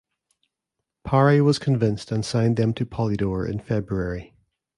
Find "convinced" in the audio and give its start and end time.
1.59-2.11